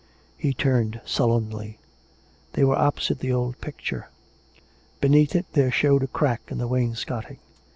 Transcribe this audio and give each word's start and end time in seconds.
He 0.35 0.55
turned 0.55 0.99
sullenly. 1.05 1.77
They 2.53 2.63
were 2.63 2.75
opposite 2.75 3.19
the 3.19 3.31
old 3.31 3.61
picture. 3.61 4.09
Beneath 4.99 5.35
it 5.35 5.45
there 5.53 5.69
showed 5.69 6.01
a 6.01 6.07
crack 6.07 6.41
in 6.49 6.57
the 6.57 6.67
wainscoting. 6.67 7.37